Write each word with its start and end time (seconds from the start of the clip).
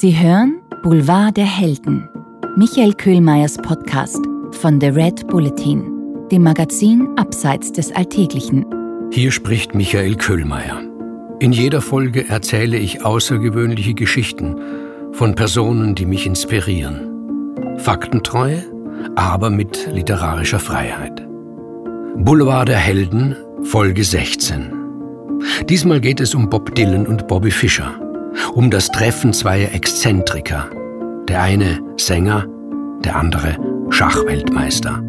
Sie 0.00 0.18
hören 0.18 0.62
Boulevard 0.82 1.36
der 1.36 1.44
Helden, 1.44 2.08
Michael 2.56 2.94
Köhlmeiers 2.94 3.58
Podcast 3.58 4.16
von 4.52 4.80
The 4.80 4.86
Red 4.86 5.26
Bulletin, 5.26 5.84
dem 6.32 6.42
Magazin 6.42 7.06
Abseits 7.18 7.70
des 7.70 7.92
Alltäglichen. 7.94 8.64
Hier 9.12 9.30
spricht 9.30 9.74
Michael 9.74 10.14
Köhlmeier. 10.14 10.80
In 11.40 11.52
jeder 11.52 11.82
Folge 11.82 12.26
erzähle 12.26 12.78
ich 12.78 13.04
außergewöhnliche 13.04 13.92
Geschichten 13.92 14.58
von 15.12 15.34
Personen, 15.34 15.94
die 15.94 16.06
mich 16.06 16.24
inspirieren. 16.24 17.76
Faktentreue, 17.76 18.64
aber 19.16 19.50
mit 19.50 19.86
literarischer 19.92 20.60
Freiheit. 20.60 21.28
Boulevard 22.16 22.68
der 22.68 22.78
Helden, 22.78 23.36
Folge 23.64 24.02
16. 24.02 24.72
Diesmal 25.68 26.00
geht 26.00 26.20
es 26.20 26.34
um 26.34 26.48
Bob 26.48 26.74
Dylan 26.74 27.06
und 27.06 27.28
Bobby 27.28 27.50
Fischer 27.50 27.99
um 28.54 28.70
das 28.70 28.88
Treffen 28.88 29.32
zweier 29.32 29.72
Exzentriker. 29.72 30.70
Der 31.28 31.42
eine 31.42 31.80
Sänger, 31.96 32.46
der 33.04 33.16
andere 33.16 33.56
Schachweltmeister. 33.90 35.02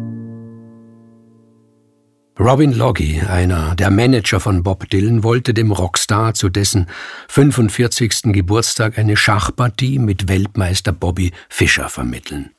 Robin 2.38 2.72
Loggy, 2.72 3.20
einer 3.20 3.74
der 3.74 3.90
Manager 3.90 4.40
von 4.40 4.62
Bob 4.62 4.88
Dylan, 4.88 5.22
wollte 5.22 5.52
dem 5.52 5.70
Rockstar 5.70 6.34
zu 6.34 6.48
dessen 6.48 6.86
45. 7.28 8.32
Geburtstag 8.32 8.98
eine 8.98 9.16
Schachpartie 9.16 9.98
mit 9.98 10.28
Weltmeister 10.28 10.92
Bobby 10.92 11.32
Fischer 11.48 11.88
vermitteln. 11.88 12.50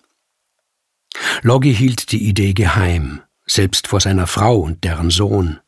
Loggy 1.41 1.73
hielt 1.73 2.11
die 2.11 2.27
Idee 2.27 2.53
geheim, 2.53 3.21
selbst 3.45 3.87
vor 3.87 3.99
seiner 3.99 4.27
Frau 4.27 4.59
und 4.59 4.83
deren 4.83 5.09
Sohn. 5.09 5.59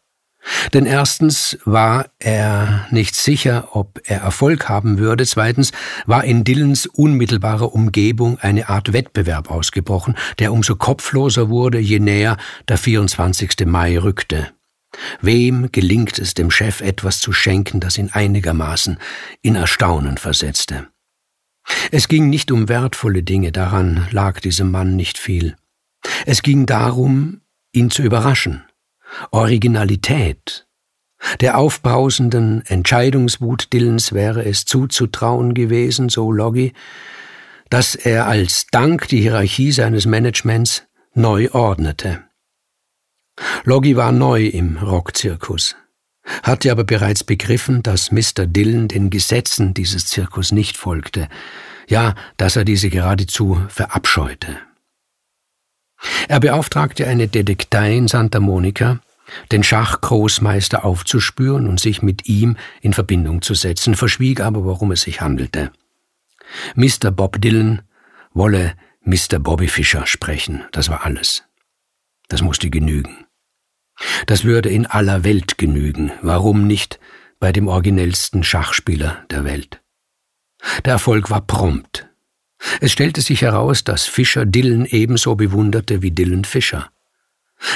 Denn 0.73 0.85
erstens 0.85 1.57
war 1.65 2.07
er 2.19 2.87
nicht 2.91 3.15
sicher, 3.15 3.69
ob 3.75 3.99
er 4.03 4.21
Erfolg 4.21 4.69
haben 4.69 4.97
würde, 4.97 5.25
zweitens 5.25 5.71
war 6.05 6.23
in 6.23 6.43
Dillons 6.43 6.85
unmittelbarer 6.85 7.73
Umgebung 7.73 8.37
eine 8.39 8.69
Art 8.69 8.93
Wettbewerb 8.93 9.49
ausgebrochen, 9.49 10.15
der 10.39 10.53
umso 10.53 10.75
kopfloser 10.75 11.49
wurde, 11.49 11.79
je 11.79 11.99
näher 11.99 12.37
der 12.67 12.77
24. 12.77 13.65
Mai 13.65 13.97
rückte. 13.97 14.51
Wem 15.21 15.71
gelingt 15.71 16.19
es 16.19 16.33
dem 16.33 16.51
Chef 16.51 16.81
etwas 16.81 17.19
zu 17.19 17.33
schenken, 17.33 17.79
das 17.79 17.97
ihn 17.97 18.09
einigermaßen 18.11 18.97
in 19.41 19.55
Erstaunen 19.55 20.17
versetzte? 20.17 20.87
Es 21.91 22.07
ging 22.07 22.29
nicht 22.29 22.51
um 22.51 22.69
wertvolle 22.69 23.23
Dinge, 23.23 23.51
daran 23.51 24.07
lag 24.11 24.39
diesem 24.39 24.71
Mann 24.71 24.95
nicht 24.95 25.17
viel. 25.17 25.55
Es 26.25 26.43
ging 26.43 26.65
darum, 26.65 27.41
ihn 27.71 27.89
zu 27.89 28.03
überraschen, 28.03 28.63
Originalität. 29.31 30.67
Der 31.39 31.57
aufbrausenden 31.57 32.63
Entscheidungswut 32.65 33.73
Dillens 33.73 34.13
wäre 34.13 34.45
es 34.45 34.65
zuzutrauen 34.65 35.53
gewesen, 35.53 36.09
so 36.09 36.31
Loggy, 36.31 36.73
dass 37.69 37.95
er 37.95 38.27
als 38.27 38.67
Dank 38.71 39.07
die 39.07 39.21
Hierarchie 39.21 39.71
seines 39.71 40.05
Managements 40.05 40.83
neu 41.13 41.49
ordnete. 41.51 42.23
Loggy 43.63 43.95
war 43.95 44.11
neu 44.11 44.45
im 44.45 44.77
Rockzirkus, 44.77 45.75
hatte 46.43 46.71
aber 46.71 46.83
bereits 46.83 47.23
begriffen, 47.23 47.83
dass 47.83 48.11
Mr. 48.11 48.45
Dillon 48.45 48.87
den 48.87 49.09
Gesetzen 49.09 49.73
dieses 49.73 50.07
Zirkus 50.07 50.51
nicht 50.51 50.77
folgte, 50.77 51.27
ja, 51.87 52.15
dass 52.37 52.55
er 52.55 52.65
diese 52.65 52.89
geradezu 52.89 53.59
verabscheute. 53.67 54.57
Er 56.27 56.39
beauftragte 56.39 57.07
eine 57.07 57.27
Detektei 57.27 57.95
in 57.95 58.07
Santa 58.07 58.39
Monica, 58.39 58.99
den 59.51 59.63
Schachgroßmeister 59.63 60.85
aufzuspüren 60.85 61.67
und 61.67 61.79
sich 61.79 62.01
mit 62.01 62.27
ihm 62.27 62.57
in 62.81 62.93
Verbindung 62.93 63.41
zu 63.41 63.53
setzen, 63.53 63.95
verschwieg 63.95 64.39
aber, 64.39 64.63
worum 64.65 64.91
es 64.91 65.01
sich 65.01 65.21
handelte. 65.21 65.71
Mr. 66.75 67.11
Bob 67.11 67.41
Dylan 67.41 67.81
wolle 68.33 68.75
Mr. 69.03 69.39
Bobby 69.39 69.67
Fischer 69.67 70.05
sprechen, 70.05 70.63
das 70.71 70.89
war 70.89 71.05
alles. 71.05 71.43
Das 72.27 72.41
musste 72.41 72.69
genügen. 72.69 73.25
Das 74.25 74.43
würde 74.43 74.69
in 74.69 74.85
aller 74.85 75.23
Welt 75.23 75.57
genügen, 75.57 76.11
warum 76.21 76.67
nicht 76.67 76.99
bei 77.39 77.51
dem 77.51 77.67
originellsten 77.67 78.43
Schachspieler 78.43 79.23
der 79.29 79.43
Welt. 79.43 79.81
Der 80.83 80.93
Erfolg 80.93 81.29
war 81.29 81.41
prompt. 81.41 82.04
Es 82.81 82.91
stellte 82.91 83.21
sich 83.21 83.41
heraus, 83.41 83.83
dass 83.83 84.05
Fischer 84.05 84.45
Dylan 84.45 84.85
ebenso 84.85 85.35
bewunderte 85.35 86.01
wie 86.01 86.11
Dylan 86.11 86.45
Fischer. 86.45 86.89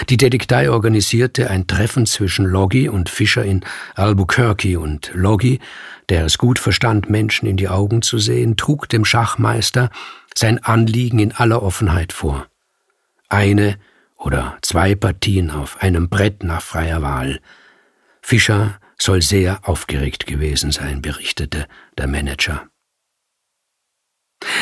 Die 0.09 0.17
Detektei 0.17 0.69
organisierte 0.69 1.49
ein 1.49 1.67
Treffen 1.67 2.05
zwischen 2.05 2.45
Loggy 2.45 2.89
und 2.89 3.09
Fischer 3.09 3.43
in 3.43 3.61
Albuquerque 3.95 4.77
und 4.77 5.11
Loggy, 5.13 5.59
der 6.09 6.25
es 6.25 6.37
gut 6.37 6.59
verstand, 6.59 7.09
Menschen 7.09 7.47
in 7.47 7.57
die 7.57 7.69
Augen 7.69 8.01
zu 8.01 8.19
sehen, 8.19 8.57
trug 8.57 8.89
dem 8.89 9.05
Schachmeister 9.05 9.89
sein 10.35 10.63
Anliegen 10.63 11.19
in 11.19 11.31
aller 11.31 11.63
Offenheit 11.63 12.13
vor. 12.13 12.47
Eine 13.29 13.77
oder 14.17 14.57
zwei 14.61 14.95
Partien 14.95 15.49
auf 15.49 15.81
einem 15.81 16.09
Brett 16.09 16.43
nach 16.43 16.61
freier 16.61 17.01
Wahl. 17.01 17.39
Fischer 18.21 18.79
soll 18.97 19.21
sehr 19.21 19.67
aufgeregt 19.67 20.27
gewesen 20.27 20.71
sein, 20.71 21.01
berichtete 21.01 21.67
der 21.97 22.07
Manager. 22.07 22.69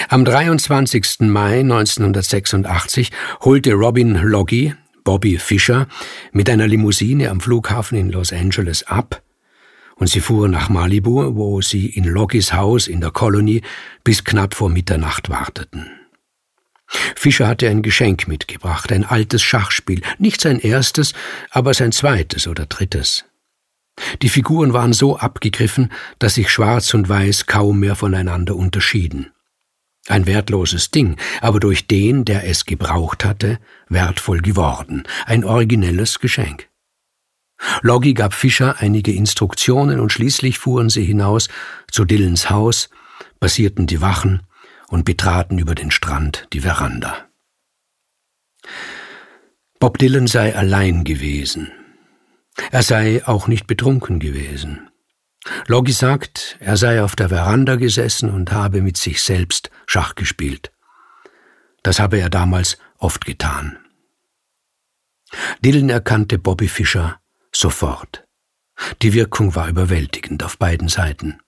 Am 0.09 0.23
23. 0.23 1.19
Mai 1.21 1.59
1986 1.59 3.11
holte 3.41 3.73
Robin 3.73 4.15
Loggy 4.15 4.73
Bobby 5.03 5.37
Fischer 5.37 5.87
mit 6.31 6.49
einer 6.49 6.67
Limousine 6.67 7.29
am 7.29 7.41
Flughafen 7.41 7.97
in 7.97 8.11
Los 8.11 8.31
Angeles 8.31 8.83
ab 8.83 9.21
und 9.95 10.07
sie 10.07 10.19
fuhren 10.21 10.51
nach 10.51 10.69
Malibu, 10.69 11.35
wo 11.35 11.61
sie 11.61 11.87
in 11.87 12.05
Loggys 12.05 12.53
Haus 12.53 12.87
in 12.87 13.01
der 13.01 13.11
Colony 13.11 13.61
bis 14.03 14.23
knapp 14.23 14.53
vor 14.53 14.69
Mitternacht 14.69 15.29
warteten. 15.29 15.87
Fischer 17.15 17.47
hatte 17.47 17.69
ein 17.69 17.81
Geschenk 17.81 18.27
mitgebracht, 18.27 18.91
ein 18.91 19.03
altes 19.03 19.43
Schachspiel, 19.43 20.01
nicht 20.19 20.39
sein 20.39 20.59
erstes, 20.59 21.13
aber 21.51 21.73
sein 21.73 21.91
zweites 21.91 22.47
oder 22.47 22.65
drittes. 22.65 23.25
Die 24.21 24.29
Figuren 24.29 24.73
waren 24.73 24.93
so 24.93 25.17
abgegriffen, 25.17 25.91
dass 26.19 26.35
sich 26.35 26.49
Schwarz 26.49 26.93
und 26.93 27.09
Weiß 27.09 27.45
kaum 27.45 27.79
mehr 27.79 27.95
voneinander 27.95 28.55
unterschieden. 28.55 29.31
Ein 30.07 30.25
wertloses 30.25 30.91
Ding, 30.91 31.17
aber 31.41 31.59
durch 31.59 31.87
den, 31.87 32.23
der 32.23 32.47
es 32.47 32.65
gebraucht 32.65 33.25
hatte, 33.25 33.59
wertvoll 33.89 34.41
geworden. 34.41 35.03
Ein 35.25 35.43
originelles 35.43 36.19
Geschenk. 36.19 36.69
Loggy 37.81 38.13
gab 38.13 38.33
Fischer 38.33 38.75
einige 38.79 39.11
Instruktionen 39.11 39.99
und 39.99 40.11
schließlich 40.11 40.59
fuhren 40.59 40.89
sie 40.89 41.03
hinaus 41.03 41.49
zu 41.91 42.05
Dillons 42.05 42.49
Haus, 42.49 42.89
passierten 43.39 43.87
die 43.87 43.99
Wachen 43.99 44.43
und 44.87 45.05
betraten 45.05 45.59
über 45.59 45.75
den 45.75 45.91
Strand 45.91 46.47
die 46.53 46.61
Veranda. 46.61 47.27
Bob 49.79 49.97
Dylan 49.97 50.27
sei 50.27 50.55
allein 50.55 51.03
gewesen. 51.03 51.71
Er 52.71 52.81
sei 52.81 53.21
auch 53.27 53.47
nicht 53.47 53.67
betrunken 53.67 54.19
gewesen. 54.19 54.89
Loggy 55.67 55.91
sagt, 55.91 56.57
er 56.59 56.77
sei 56.77 57.01
auf 57.01 57.15
der 57.15 57.29
Veranda 57.29 57.75
gesessen 57.75 58.29
und 58.29 58.51
habe 58.51 58.81
mit 58.81 58.97
sich 58.97 59.21
selbst 59.21 59.69
Schach 59.85 60.15
gespielt. 60.15 60.71
Das 61.83 61.99
habe 61.99 62.19
er 62.19 62.29
damals 62.29 62.77
oft 62.97 63.25
getan. 63.25 63.77
Dylan 65.63 65.89
erkannte 65.89 66.37
Bobby 66.37 66.67
Fischer 66.67 67.19
sofort. 67.51 68.25
Die 69.01 69.13
Wirkung 69.13 69.55
war 69.55 69.67
überwältigend 69.69 70.43
auf 70.43 70.57
beiden 70.57 70.87
Seiten. 70.87 71.39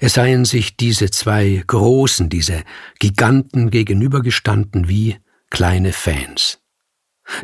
Es 0.00 0.14
seien 0.14 0.44
sich 0.44 0.76
diese 0.76 1.10
zwei 1.10 1.62
Großen, 1.66 2.28
diese 2.28 2.62
Giganten 2.98 3.70
gegenübergestanden 3.70 4.88
wie 4.88 5.18
kleine 5.50 5.92
Fans. 5.92 6.60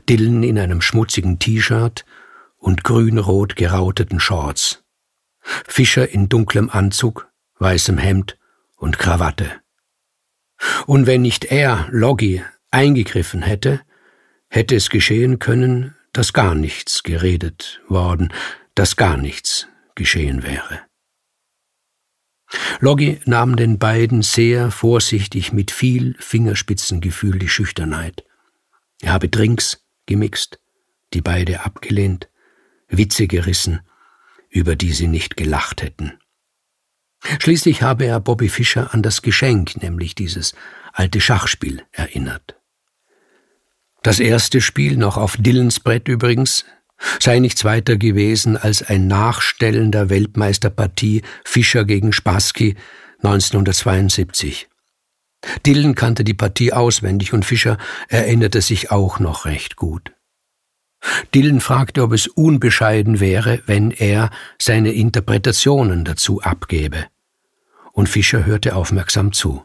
Dylan 0.08 0.42
in 0.42 0.58
einem 0.58 0.82
schmutzigen 0.82 1.38
T-Shirt 1.38 2.04
und 2.58 2.84
grün-rot 2.84 3.56
gerauteten 3.56 4.20
Shorts. 4.20 4.82
Fischer 5.66 6.08
in 6.08 6.28
dunklem 6.28 6.70
Anzug, 6.70 7.28
weißem 7.58 7.98
Hemd 7.98 8.38
und 8.76 8.98
Krawatte. 8.98 9.50
Und 10.86 11.06
wenn 11.06 11.22
nicht 11.22 11.46
er, 11.46 11.88
Loggy, 11.90 12.42
eingegriffen 12.70 13.42
hätte, 13.42 13.80
hätte 14.48 14.76
es 14.76 14.90
geschehen 14.90 15.38
können, 15.38 15.94
dass 16.12 16.32
gar 16.32 16.54
nichts 16.54 17.02
geredet 17.02 17.80
worden, 17.88 18.32
dass 18.74 18.96
gar 18.96 19.16
nichts 19.16 19.68
geschehen 19.94 20.42
wäre. 20.42 20.80
Loggy 22.80 23.20
nahm 23.26 23.56
den 23.56 23.78
beiden 23.78 24.22
sehr 24.22 24.70
vorsichtig 24.70 25.52
mit 25.52 25.70
viel 25.70 26.16
Fingerspitzengefühl 26.18 27.38
die 27.38 27.48
Schüchternheit. 27.48 28.24
Er 29.02 29.12
habe 29.12 29.28
Drinks 29.28 29.84
gemixt, 30.06 30.58
die 31.12 31.20
beide 31.20 31.64
abgelehnt, 31.64 32.30
Witze 32.88 33.26
gerissen 33.26 33.80
über 34.48 34.76
die 34.76 34.92
sie 34.92 35.06
nicht 35.06 35.36
gelacht 35.36 35.82
hätten. 35.82 36.18
Schließlich 37.40 37.82
habe 37.82 38.06
er 38.06 38.20
Bobby 38.20 38.48
Fischer 38.48 38.94
an 38.94 39.02
das 39.02 39.22
Geschenk, 39.22 39.82
nämlich 39.82 40.14
dieses 40.14 40.54
alte 40.92 41.20
Schachspiel, 41.20 41.82
erinnert. 41.92 42.56
Das 44.02 44.20
erste 44.20 44.60
Spiel, 44.60 44.96
noch 44.96 45.16
auf 45.16 45.36
Dillons 45.36 45.80
Brett 45.80 46.08
übrigens, 46.08 46.64
sei 47.20 47.38
nichts 47.38 47.64
weiter 47.64 47.96
gewesen 47.96 48.56
als 48.56 48.82
ein 48.82 49.06
Nachstellen 49.06 49.92
der 49.92 50.08
Weltmeisterpartie 50.08 51.22
Fischer 51.44 51.84
gegen 51.84 52.12
Spassky 52.12 52.76
1972. 53.18 54.68
Dillon 55.66 55.94
kannte 55.94 56.24
die 56.24 56.34
Partie 56.34 56.72
auswendig 56.72 57.32
und 57.32 57.44
Fischer 57.44 57.78
erinnerte 58.08 58.60
sich 58.60 58.90
auch 58.90 59.20
noch 59.20 59.44
recht 59.44 59.76
gut. 59.76 60.12
Dillon 61.34 61.60
fragte, 61.60 62.02
ob 62.02 62.12
es 62.12 62.26
unbescheiden 62.26 63.20
wäre, 63.20 63.62
wenn 63.66 63.90
er 63.90 64.30
seine 64.60 64.92
Interpretationen 64.92 66.04
dazu 66.04 66.42
abgebe. 66.42 67.06
Und 67.92 68.08
Fischer 68.08 68.44
hörte 68.44 68.74
aufmerksam 68.74 69.32
zu. 69.32 69.64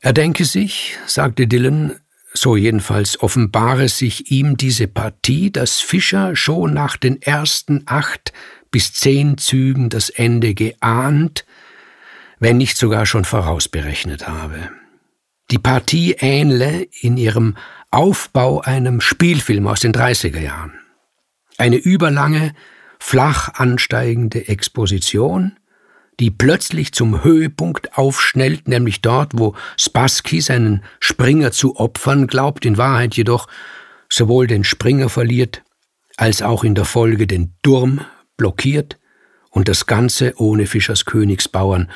Er 0.00 0.12
denke 0.12 0.44
sich, 0.44 0.96
sagte 1.06 1.46
Dillon, 1.46 1.96
so 2.34 2.56
jedenfalls 2.56 3.20
offenbare 3.20 3.88
sich 3.88 4.30
ihm 4.30 4.56
diese 4.56 4.88
Partie, 4.88 5.52
dass 5.52 5.80
Fischer 5.80 6.34
schon 6.34 6.72
nach 6.72 6.96
den 6.96 7.20
ersten 7.20 7.82
acht 7.86 8.32
bis 8.70 8.92
zehn 8.94 9.36
Zügen 9.38 9.90
das 9.90 10.08
Ende 10.08 10.54
geahnt, 10.54 11.44
wenn 12.38 12.56
nicht 12.56 12.76
sogar 12.76 13.06
schon 13.06 13.24
vorausberechnet 13.24 14.26
habe. 14.26 14.70
Die 15.52 15.58
Partie 15.58 16.16
ähnle 16.18 16.88
in 17.02 17.18
ihrem 17.18 17.58
Aufbau 17.90 18.62
einem 18.62 19.02
Spielfilm 19.02 19.66
aus 19.66 19.80
den 19.80 19.92
30er 19.92 20.40
Jahren. 20.40 20.72
Eine 21.58 21.76
überlange, 21.76 22.54
flach 22.98 23.50
ansteigende 23.52 24.48
Exposition, 24.48 25.58
die 26.18 26.30
plötzlich 26.30 26.92
zum 26.92 27.22
Höhepunkt 27.22 27.98
aufschnellt, 27.98 28.66
nämlich 28.66 29.02
dort, 29.02 29.32
wo 29.34 29.54
Spassky 29.76 30.40
seinen 30.40 30.84
Springer 31.00 31.52
zu 31.52 31.76
opfern 31.76 32.28
glaubt, 32.28 32.64
in 32.64 32.78
Wahrheit 32.78 33.14
jedoch 33.14 33.46
sowohl 34.08 34.46
den 34.46 34.64
Springer 34.64 35.10
verliert, 35.10 35.62
als 36.16 36.40
auch 36.40 36.64
in 36.64 36.74
der 36.74 36.86
Folge 36.86 37.26
den 37.26 37.52
Turm 37.62 38.00
blockiert 38.38 38.98
und 39.50 39.68
das 39.68 39.84
Ganze 39.84 40.32
ohne 40.38 40.66
Fischers 40.66 41.04
Königsbauern 41.04 41.90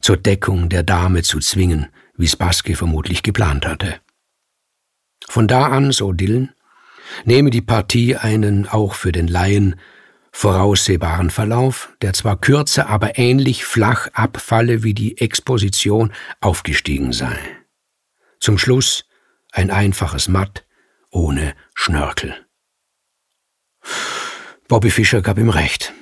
zur 0.00 0.16
Deckung 0.16 0.70
der 0.70 0.82
Dame 0.82 1.22
zu 1.22 1.40
zwingen, 1.40 1.88
wie 2.22 2.28
Spassky 2.28 2.76
vermutlich 2.76 3.24
geplant 3.24 3.66
hatte. 3.66 4.00
Von 5.28 5.48
da 5.48 5.66
an, 5.66 5.90
so 5.90 6.12
Dillon, 6.12 6.50
nehme 7.24 7.50
die 7.50 7.60
Partie 7.60 8.16
einen 8.16 8.68
auch 8.68 8.94
für 8.94 9.10
den 9.10 9.26
Laien 9.26 9.74
voraussehbaren 10.30 11.30
Verlauf, 11.30 11.92
der 12.00 12.12
zwar 12.12 12.40
kürzer, 12.40 12.88
aber 12.88 13.18
ähnlich 13.18 13.64
flach 13.64 14.06
abfalle, 14.12 14.84
wie 14.84 14.94
die 14.94 15.18
Exposition 15.18 16.12
aufgestiegen 16.40 17.12
sei. 17.12 17.36
Zum 18.38 18.56
Schluss 18.56 19.04
ein 19.50 19.72
einfaches 19.72 20.28
Matt 20.28 20.64
ohne 21.10 21.54
Schnörkel. 21.74 22.46
Bobby 24.68 24.90
Fischer 24.90 25.22
gab 25.22 25.38
ihm 25.38 25.50
recht. 25.50 25.92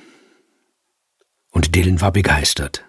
Und 1.49 1.75
Dylan 1.75 1.99
war 1.99 2.11
begeistert. 2.11 2.85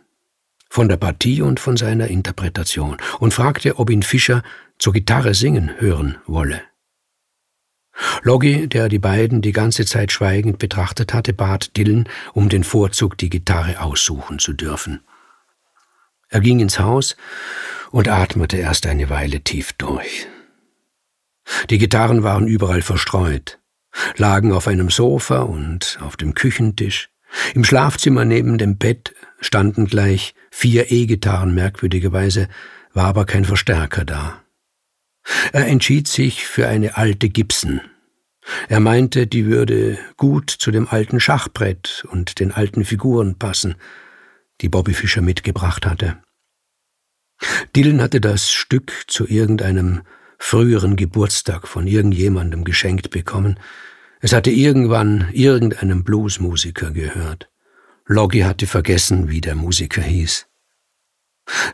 Von 0.72 0.88
der 0.88 0.96
Partie 0.96 1.42
und 1.42 1.60
von 1.60 1.76
seiner 1.76 2.08
Interpretation 2.08 2.96
und 3.18 3.34
fragte, 3.34 3.78
ob 3.78 3.90
ihn 3.90 4.02
Fischer 4.02 4.42
zur 4.78 4.94
Gitarre 4.94 5.34
singen 5.34 5.78
hören 5.78 6.16
wolle. 6.24 6.62
Loggi, 8.22 8.68
der 8.68 8.88
die 8.88 8.98
beiden 8.98 9.42
die 9.42 9.52
ganze 9.52 9.84
Zeit 9.84 10.12
schweigend 10.12 10.58
betrachtet 10.58 11.12
hatte, 11.12 11.34
bat 11.34 11.76
Dylan 11.76 12.08
um 12.32 12.48
den 12.48 12.64
Vorzug, 12.64 13.18
die 13.18 13.28
Gitarre 13.28 13.82
aussuchen 13.82 14.38
zu 14.38 14.54
dürfen. 14.54 15.04
Er 16.30 16.40
ging 16.40 16.58
ins 16.60 16.78
Haus 16.78 17.18
und 17.90 18.08
atmete 18.08 18.56
erst 18.56 18.86
eine 18.86 19.10
Weile 19.10 19.42
tief 19.42 19.74
durch. 19.74 20.26
Die 21.68 21.76
Gitarren 21.76 22.22
waren 22.22 22.46
überall 22.46 22.80
verstreut, 22.80 23.58
lagen 24.16 24.54
auf 24.54 24.66
einem 24.68 24.88
Sofa 24.88 25.40
und 25.40 25.98
auf 26.00 26.16
dem 26.16 26.32
Küchentisch. 26.32 27.11
Im 27.54 27.64
Schlafzimmer 27.64 28.24
neben 28.24 28.58
dem 28.58 28.76
Bett 28.78 29.14
standen 29.40 29.86
gleich 29.86 30.34
vier 30.50 30.90
E-Gitarren, 30.90 31.54
merkwürdigerweise 31.54 32.48
war 32.92 33.06
aber 33.06 33.24
kein 33.24 33.44
Verstärker 33.44 34.04
da. 34.04 34.42
Er 35.52 35.66
entschied 35.66 36.08
sich 36.08 36.46
für 36.46 36.68
eine 36.68 36.96
alte 36.96 37.28
Gibson. 37.28 37.80
Er 38.68 38.80
meinte, 38.80 39.26
die 39.26 39.46
würde 39.46 39.98
gut 40.16 40.50
zu 40.50 40.70
dem 40.70 40.88
alten 40.88 41.20
Schachbrett 41.20 42.04
und 42.10 42.40
den 42.40 42.52
alten 42.52 42.84
Figuren 42.84 43.38
passen, 43.38 43.76
die 44.60 44.68
Bobby 44.68 44.94
Fischer 44.94 45.22
mitgebracht 45.22 45.86
hatte. 45.86 46.18
Dylan 47.74 48.00
hatte 48.00 48.20
das 48.20 48.50
Stück 48.50 48.92
zu 49.06 49.26
irgendeinem 49.26 50.02
früheren 50.38 50.96
Geburtstag 50.96 51.68
von 51.68 51.86
irgendjemandem 51.86 52.64
geschenkt 52.64 53.10
bekommen. 53.10 53.58
Es 54.24 54.32
hatte 54.32 54.52
irgendwann 54.52 55.28
irgendeinem 55.32 56.04
Bluesmusiker 56.04 56.92
gehört. 56.92 57.50
Loggy 58.06 58.42
hatte 58.42 58.68
vergessen, 58.68 59.28
wie 59.28 59.40
der 59.40 59.56
Musiker 59.56 60.00
hieß. 60.00 60.46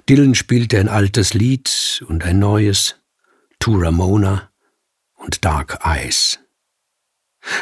Dylan 0.09 0.35
spielte 0.35 0.81
ein 0.81 0.89
altes 0.89 1.35
Lied 1.35 2.03
und 2.09 2.25
ein 2.25 2.39
neues, 2.39 2.97
To 3.61 3.75
Ramona 3.75 4.51
und 5.17 5.45
Dark 5.45 5.81
Eyes. 5.85 6.39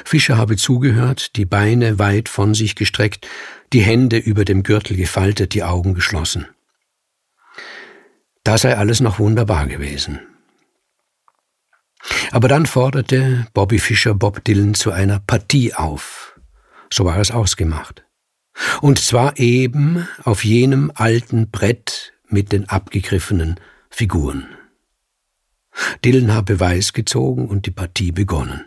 Fischer 0.05 0.37
habe 0.37 0.57
zugehört, 0.57 1.35
die 1.35 1.47
Beine 1.47 1.99
weit 1.99 2.29
von 2.29 2.55
sich 2.55 2.77
gestreckt, 2.77 3.27
die 3.73 3.83
Hände 3.83 4.19
über 4.19 4.45
dem 4.45 4.63
Gürtel 4.63 4.97
gefaltet, 4.97 5.55
die 5.55 5.65
Augen 5.65 5.95
geschlossen. 5.95 6.47
Da 8.45 8.57
sei 8.57 8.77
alles 8.77 9.01
noch 9.01 9.19
wunderbar 9.19 9.67
gewesen. 9.67 10.21
Aber 12.31 12.49
dann 12.49 12.67
forderte 12.67 13.47
Bobby 13.55 13.79
Fischer 13.79 14.15
Bob 14.15 14.45
Dylan 14.45 14.75
zu 14.75 14.93
einer 14.93 15.21
Partie 15.21 15.75
auf. 15.75 16.39
So 16.93 17.05
war 17.05 17.19
es 17.19 17.31
ausgemacht. 17.31 18.05
Und 18.81 18.99
zwar 18.99 19.39
eben 19.39 20.07
auf 20.25 20.45
jenem 20.45 20.93
alten 20.95 21.51
Brett 21.51 22.15
mit 22.29 22.53
den 22.53 22.69
abgegriffenen 22.69 23.61
Figuren. 23.91 24.47
Dylan 26.05 26.33
habe 26.33 26.59
Weiß 26.59 26.93
gezogen 26.93 27.49
und 27.49 27.67
die 27.67 27.71
Partie 27.71 28.13
begonnen. 28.13 28.65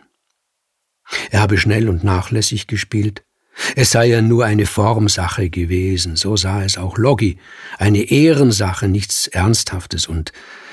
Er 1.30 1.40
habe 1.40 1.58
schnell 1.58 1.88
und 1.88 2.04
nachlässig 2.04 2.66
gespielt. 2.66 3.24
Es 3.74 3.90
sei 3.90 4.06
ja 4.06 4.22
nur 4.22 4.44
eine 4.44 4.64
Formsache 4.64 5.50
gewesen, 5.50 6.16
so 6.16 6.36
sah 6.36 6.62
es 6.64 6.78
auch 6.78 6.96
Loggi, 6.96 7.38
eine 7.78 8.02
Ehrensache, 8.02 8.88
nichts 8.88 9.26
Ernsthaftes, 9.26 10.06
und 10.06 10.32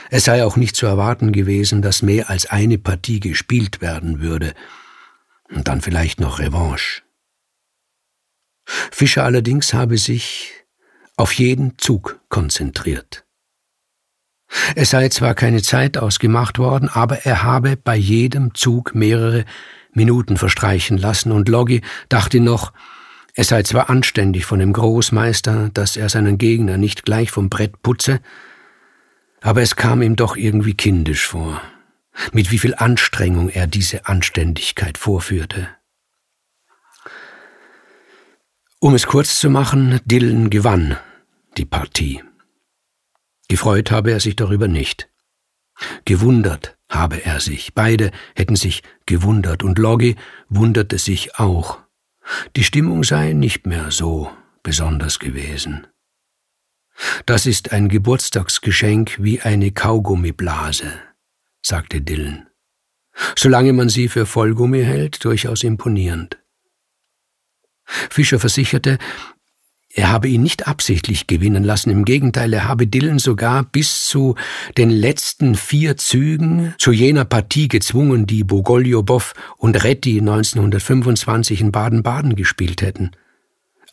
es 0.09 0.25
sei 0.25 0.43
auch 0.43 0.55
nicht 0.55 0.75
zu 0.75 0.85
erwarten 0.85 1.31
gewesen, 1.31 1.81
dass 1.81 2.01
mehr 2.01 2.29
als 2.29 2.45
eine 2.47 2.77
Partie 2.77 3.19
gespielt 3.19 3.81
werden 3.81 4.21
würde, 4.21 4.53
und 5.49 5.67
dann 5.67 5.81
vielleicht 5.81 6.19
noch 6.19 6.39
Revanche. 6.39 7.03
Fischer 8.65 9.23
allerdings 9.23 9.73
habe 9.73 9.97
sich 9.97 10.51
auf 11.15 11.31
jeden 11.33 11.77
Zug 11.77 12.19
konzentriert. 12.29 13.25
Es 14.75 14.91
sei 14.91 15.09
zwar 15.09 15.33
keine 15.35 15.61
Zeit 15.61 15.97
ausgemacht 15.97 16.57
worden, 16.57 16.89
aber 16.89 17.25
er 17.25 17.43
habe 17.43 17.75
bei 17.75 17.95
jedem 17.95 18.53
Zug 18.53 18.95
mehrere 18.95 19.45
Minuten 19.93 20.37
verstreichen 20.37 20.97
lassen, 20.97 21.31
und 21.31 21.49
Loggi 21.49 21.81
dachte 22.09 22.39
noch, 22.39 22.71
es 23.33 23.49
sei 23.49 23.63
zwar 23.63 23.89
anständig 23.89 24.45
von 24.45 24.59
dem 24.59 24.73
Großmeister, 24.73 25.69
dass 25.73 25.95
er 25.95 26.09
seinen 26.09 26.37
Gegner 26.37 26.77
nicht 26.77 27.05
gleich 27.05 27.29
vom 27.31 27.49
Brett 27.49 27.81
putze, 27.81 28.19
aber 29.47 29.61
es 29.61 29.77
kam 29.77 30.01
ihm 30.01 30.17
doch 30.17 30.35
irgendwie 30.35 30.73
kindisch 30.73 31.25
vor, 31.25 31.61
mit 32.33 32.51
wie 32.51 32.59
viel 32.59 32.75
Anstrengung 32.75 33.47
er 33.47 33.65
diese 33.65 34.05
Anständigkeit 34.05 34.97
vorführte. 34.97 35.69
Um 38.81 38.93
es 38.93 39.07
kurz 39.07 39.39
zu 39.39 39.49
machen, 39.49 40.01
Dylan 40.03 40.49
gewann 40.49 40.97
die 41.55 41.63
Partie. 41.63 42.21
Gefreut 43.47 43.89
habe 43.89 44.11
er 44.11 44.19
sich 44.19 44.35
darüber 44.35 44.67
nicht. 44.67 45.07
Gewundert 46.03 46.77
habe 46.89 47.23
er 47.23 47.39
sich. 47.39 47.73
Beide 47.73 48.11
hätten 48.35 48.57
sich 48.57 48.83
gewundert 49.05 49.63
und 49.63 49.79
Loggi 49.79 50.17
wunderte 50.49 50.97
sich 50.97 51.39
auch. 51.39 51.79
Die 52.57 52.65
Stimmung 52.65 53.05
sei 53.05 53.31
nicht 53.31 53.65
mehr 53.65 53.91
so 53.91 54.29
besonders 54.61 55.19
gewesen. 55.19 55.87
Das 57.25 57.45
ist 57.45 57.71
ein 57.71 57.89
Geburtstagsgeschenk 57.89 59.17
wie 59.21 59.41
eine 59.41 59.71
Kaugummiblase, 59.71 60.93
sagte 61.61 62.01
Dylan. 62.01 62.47
Solange 63.35 63.73
man 63.73 63.89
sie 63.89 64.07
für 64.07 64.25
Vollgummi 64.25 64.83
hält, 64.83 65.23
durchaus 65.23 65.63
imponierend. 65.63 66.37
Fischer 67.85 68.39
versicherte, 68.39 68.97
er 69.97 70.11
habe 70.11 70.27
ihn 70.27 70.43
nicht 70.43 70.67
absichtlich 70.67 71.25
gewinnen 71.25 71.63
lassen, 71.63 71.89
im 71.89 72.05
Gegenteil, 72.05 72.53
er 72.53 72.67
habe 72.67 72.85
Dylan 72.85 73.17
sogar 73.17 73.63
bis 73.63 74.05
zu 74.05 74.35
den 74.77 74.91
letzten 74.91 75.55
vier 75.55 75.97
Zügen 75.97 76.75
zu 76.77 76.91
jener 76.91 77.25
Partie 77.25 77.67
gezwungen, 77.67 78.27
die 78.27 78.43
Bogoljobow 78.43 79.33
und 79.57 79.83
Retti 79.83 80.19
1925 80.19 81.61
in 81.61 81.71
Baden-Baden 81.71 82.35
gespielt 82.35 82.83
hätten. 82.83 83.11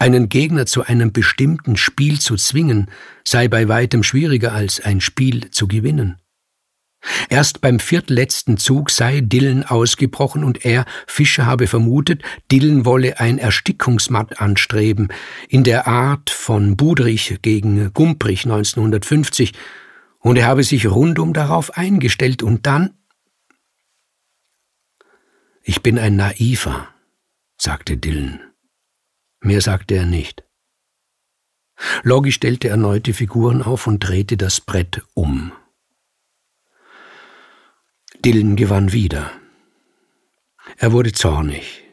Einen 0.04 0.28
Gegner 0.28 0.66
zu 0.66 0.84
einem 0.84 1.12
bestimmten 1.12 1.78
Spiel 1.78 2.20
zu 2.20 2.36
zwingen, 2.36 2.90
sei 3.26 3.48
bei 3.48 3.68
weitem 3.68 4.02
schwieriger 4.02 4.52
als 4.52 4.78
ein 4.78 5.00
Spiel 5.00 5.50
zu 5.50 5.66
gewinnen. 5.66 6.20
Erst 7.30 7.62
beim 7.62 7.78
viertletzten 7.78 8.58
Zug 8.58 8.90
sei 8.90 9.22
Dillen 9.22 9.64
ausgebrochen 9.64 10.44
und 10.44 10.66
er, 10.66 10.84
Fischer, 11.06 11.46
habe 11.46 11.66
vermutet, 11.66 12.22
Dillen 12.52 12.84
wolle 12.84 13.18
ein 13.18 13.38
Erstickungsmatt 13.38 14.42
anstreben, 14.42 15.08
in 15.48 15.64
der 15.64 15.86
Art 15.86 16.28
von 16.28 16.76
Budrich 16.76 17.38
gegen 17.40 17.90
Gumprich 17.94 18.44
1950, 18.44 19.54
und 20.18 20.36
er 20.36 20.44
habe 20.44 20.64
sich 20.64 20.86
rundum 20.86 21.32
darauf 21.32 21.78
eingestellt 21.78 22.42
und 22.42 22.66
dann 22.66 22.90
Ich 25.62 25.80
bin 25.80 25.98
ein 25.98 26.16
Naiver, 26.16 26.88
sagte 27.56 27.96
Dillen. 27.96 28.53
Mehr 29.44 29.60
sagte 29.60 29.94
er 29.94 30.06
nicht. 30.06 30.42
Logi 32.02 32.32
stellte 32.32 32.68
erneut 32.68 33.06
die 33.06 33.12
Figuren 33.12 33.62
auf 33.62 33.86
und 33.86 34.00
drehte 34.00 34.38
das 34.38 34.62
Brett 34.62 35.02
um. 35.12 35.52
Dillen 38.24 38.56
gewann 38.56 38.92
wieder. 38.92 39.30
Er 40.78 40.92
wurde 40.92 41.12
zornig. 41.12 41.84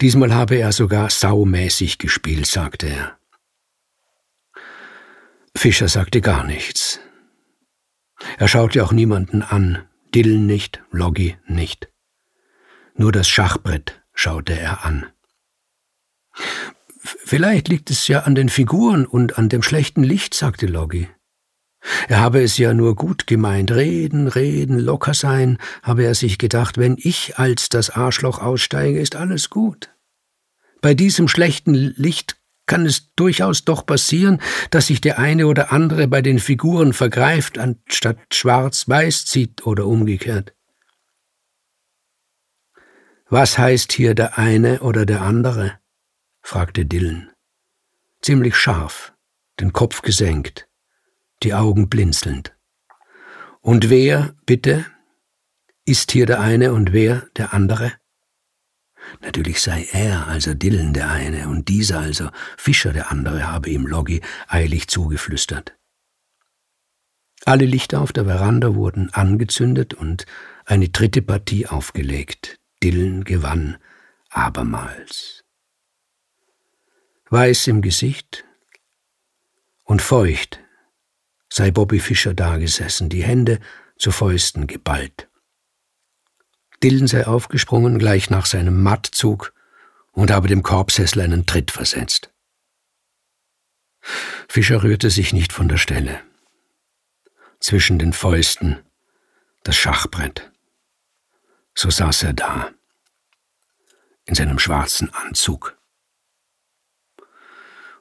Diesmal 0.00 0.32
habe 0.32 0.54
er 0.54 0.70
sogar 0.70 1.10
saumäßig 1.10 1.98
gespielt, 1.98 2.46
sagte 2.46 2.86
er. 2.86 3.18
Fischer 5.56 5.88
sagte 5.88 6.20
gar 6.20 6.44
nichts. 6.44 7.00
Er 8.38 8.46
schaute 8.46 8.84
auch 8.84 8.92
niemanden 8.92 9.42
an, 9.42 9.88
Dillen 10.14 10.46
nicht, 10.46 10.80
Loggi 10.92 11.36
nicht. 11.46 11.88
Nur 12.94 13.10
das 13.10 13.28
Schachbrett 13.28 14.00
schaute 14.14 14.56
er 14.56 14.84
an. 14.84 15.10
Vielleicht 16.98 17.68
liegt 17.68 17.90
es 17.90 18.08
ja 18.08 18.20
an 18.20 18.34
den 18.34 18.48
Figuren 18.48 19.06
und 19.06 19.38
an 19.38 19.48
dem 19.48 19.62
schlechten 19.62 20.02
Licht, 20.02 20.34
sagte 20.34 20.66
Loggi. 20.66 21.08
Er 22.08 22.20
habe 22.20 22.40
es 22.40 22.58
ja 22.58 22.74
nur 22.74 22.94
gut 22.94 23.26
gemeint, 23.26 23.72
reden, 23.72 24.28
reden, 24.28 24.78
locker 24.78 25.14
sein, 25.14 25.58
habe 25.82 26.04
er 26.04 26.14
sich 26.14 26.38
gedacht, 26.38 26.78
wenn 26.78 26.96
ich 26.98 27.38
als 27.38 27.68
das 27.68 27.90
Arschloch 27.90 28.38
aussteige, 28.38 29.00
ist 29.00 29.16
alles 29.16 29.50
gut. 29.50 29.90
Bei 30.80 30.94
diesem 30.94 31.26
schlechten 31.26 31.74
Licht 31.74 32.36
kann 32.66 32.86
es 32.86 33.12
durchaus 33.16 33.64
doch 33.64 33.84
passieren, 33.84 34.40
dass 34.70 34.86
sich 34.86 35.00
der 35.00 35.18
eine 35.18 35.48
oder 35.48 35.72
andere 35.72 36.06
bei 36.06 36.22
den 36.22 36.38
Figuren 36.38 36.92
vergreift, 36.92 37.58
anstatt 37.58 38.18
schwarz-weiß 38.32 39.26
zieht 39.26 39.66
oder 39.66 39.86
umgekehrt. 39.86 40.54
Was 43.28 43.58
heißt 43.58 43.92
hier 43.92 44.14
der 44.14 44.38
eine 44.38 44.80
oder 44.80 45.06
der 45.06 45.22
andere? 45.22 45.81
Fragte 46.42 46.84
Dillon. 46.84 47.30
Ziemlich 48.20 48.56
scharf, 48.56 49.14
den 49.58 49.72
Kopf 49.72 50.02
gesenkt 50.02 50.68
die 51.42 51.54
Augen 51.54 51.88
blinzelnd. 51.88 52.54
Und 53.60 53.90
wer, 53.90 54.34
bitte, 54.46 54.86
ist 55.84 56.12
hier 56.12 56.26
der 56.26 56.40
eine 56.40 56.72
und 56.72 56.92
wer 56.92 57.26
der 57.36 57.52
andere? 57.52 57.92
Natürlich 59.20 59.60
sei 59.60 59.88
er, 59.90 60.28
also 60.28 60.54
Dillen, 60.54 60.92
der 60.94 61.10
eine, 61.10 61.48
und 61.48 61.68
dieser, 61.68 62.00
also 62.00 62.28
Fischer, 62.56 62.92
der 62.92 63.10
andere, 63.10 63.50
habe 63.50 63.70
ihm 63.70 63.86
Loggi 63.86 64.20
eilig 64.46 64.88
zugeflüstert. 64.88 65.76
Alle 67.44 67.66
Lichter 67.66 68.00
auf 68.00 68.12
der 68.12 68.26
Veranda 68.26 68.76
wurden 68.76 69.12
angezündet 69.12 69.94
und 69.94 70.26
eine 70.64 70.88
dritte 70.88 71.22
Partie 71.22 71.66
aufgelegt. 71.66 72.60
Dillen 72.82 73.24
gewann 73.24 73.78
abermals. 74.30 75.41
Weiß 77.32 77.66
im 77.68 77.80
Gesicht 77.80 78.44
und 79.84 80.02
feucht 80.02 80.60
sei 81.48 81.70
Bobby 81.70 81.98
Fischer 81.98 82.34
dagesessen, 82.34 83.08
die 83.08 83.22
Hände 83.22 83.58
zu 83.96 84.10
Fäusten 84.10 84.66
geballt. 84.66 85.30
Dillon 86.82 87.06
sei 87.06 87.26
aufgesprungen 87.26 87.98
gleich 87.98 88.28
nach 88.28 88.44
seinem 88.44 88.82
Mattzug 88.82 89.54
und 90.10 90.30
habe 90.30 90.46
dem 90.46 90.62
Korbsessel 90.62 91.22
einen 91.22 91.46
Tritt 91.46 91.70
versetzt. 91.70 92.30
Fischer 94.46 94.82
rührte 94.82 95.08
sich 95.08 95.32
nicht 95.32 95.54
von 95.54 95.68
der 95.68 95.78
Stelle. 95.78 96.20
Zwischen 97.60 97.98
den 97.98 98.12
Fäusten 98.12 98.78
das 99.64 99.78
Schachbrett. 99.78 100.52
So 101.74 101.88
saß 101.88 102.24
er 102.24 102.34
da, 102.34 102.72
in 104.26 104.34
seinem 104.34 104.58
schwarzen 104.58 105.08
Anzug. 105.14 105.78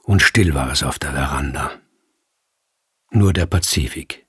Und 0.04 0.22
still 0.22 0.54
war 0.54 0.72
es 0.72 0.84
auf 0.84 1.00
der 1.00 1.14
Veranda. 1.14 1.80
Nur 3.12 3.34
der 3.34 3.46
Pazifik. 3.46 4.26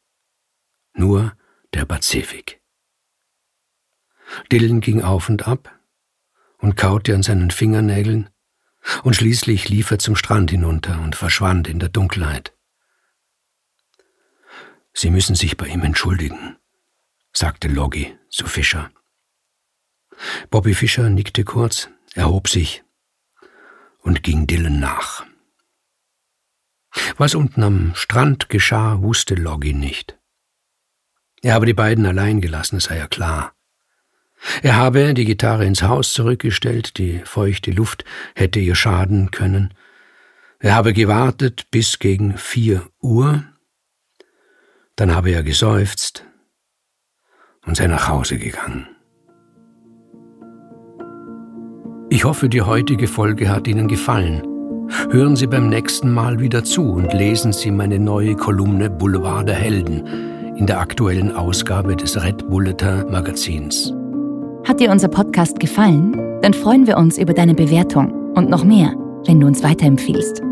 Nur 0.95 1.37
der 1.73 1.85
Pazifik. 1.85 2.61
Dylan 4.51 4.81
ging 4.81 5.03
auf 5.03 5.29
und 5.29 5.47
ab 5.47 5.79
und 6.59 6.77
kaute 6.77 7.15
an 7.15 7.23
seinen 7.23 7.51
Fingernägeln, 7.51 8.31
und 9.05 9.15
schließlich 9.15 9.69
lief 9.69 9.91
er 9.91 9.99
zum 9.99 10.17
Strand 10.17 10.51
hinunter 10.51 11.01
und 11.03 11.15
verschwand 11.15 11.69
in 11.69 11.79
der 11.79 11.89
Dunkelheit. 11.89 12.53
Sie 14.93 15.11
müssen 15.11 15.37
sich 15.37 15.57
bei 15.57 15.69
ihm 15.69 15.83
entschuldigen, 15.83 16.57
sagte 17.33 17.69
Loggi 17.69 18.17
zu 18.29 18.47
Fischer. 18.47 18.91
Bobby 20.51 20.75
Fischer 20.75 21.11
nickte 21.11 21.45
kurz, 21.45 21.89
erhob 22.15 22.49
sich 22.49 22.85
und 24.01 24.23
ging 24.23 24.47
Dylan 24.47 24.81
nach. 24.81 25.25
Was 27.17 27.35
unten 27.35 27.63
am 27.63 27.95
Strand 27.95 28.49
geschah, 28.49 29.01
wusste 29.01 29.35
Loggi 29.35 29.73
nicht. 29.73 30.19
Er 31.43 31.55
habe 31.55 31.67
die 31.67 31.75
beiden 31.75 32.07
allein 32.07 32.41
gelassen, 32.41 32.81
sei 32.81 32.99
ja 32.99 33.07
klar. 33.07 33.55
Er 34.63 34.77
habe 34.77 35.15
die 35.15 35.25
Gitarre 35.25 35.65
ins 35.65 35.83
Haus 35.83 36.13
zurückgestellt, 36.13 36.99
die 36.99 37.21
feuchte 37.25 37.71
Luft 37.71 38.05
hätte 38.35 38.61
ihr 38.61 38.75
schaden 38.75 39.31
können. 39.31 39.75
Er 40.59 40.75
habe 40.75 40.93
gewartet 40.93 41.71
bis 41.71 41.99
gegen 41.99 42.37
vier 42.37 42.89
Uhr, 43.01 43.45
dann 44.97 45.15
habe 45.15 45.31
er 45.31 45.43
geseufzt 45.43 46.25
und 47.65 47.77
sei 47.77 47.87
nach 47.87 48.09
Hause 48.09 48.39
gegangen. 48.39 48.89
Ich 52.11 52.25
hoffe, 52.25 52.49
die 52.49 52.63
heutige 52.63 53.09
Folge 53.09 53.49
hat 53.49 53.67
Ihnen 53.67 53.89
gefallen. 53.89 54.52
Hören 55.11 55.37
Sie 55.37 55.47
beim 55.47 55.69
nächsten 55.69 56.11
Mal 56.11 56.41
wieder 56.41 56.65
zu 56.65 56.93
und 56.93 57.13
lesen 57.13 57.53
Sie 57.53 57.71
meine 57.71 57.99
neue 57.99 58.35
Kolumne 58.35 58.91
Boulevard 58.91 59.49
der 59.49 59.55
Helden 59.55 60.03
in 60.57 60.67
der 60.67 60.81
aktuellen 60.81 61.35
Ausgabe 61.35 61.97
des 61.97 62.23
Red 62.23 62.49
Bulletin 62.49 63.11
Magazins. 63.11 63.93
Hat 64.65 64.81
dir 64.81 64.91
unser 64.91 65.09
Podcast 65.09 65.59
gefallen? 65.59 66.13
Dann 66.43 66.55
freuen 66.55 66.87
wir 66.87 66.99
uns 66.99 67.19
über 67.19 67.33
deine 67.33 67.55
Bewertung 67.55 68.33
und 68.35 68.49
noch 68.49 68.65
mehr, 68.65 68.95
wenn 69.27 69.41
du 69.41 69.47
uns 69.47 69.63
weiterempfiehlst. 69.63 70.43